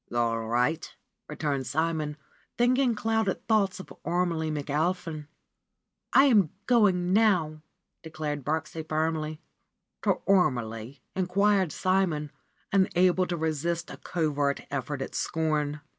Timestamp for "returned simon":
1.29-2.17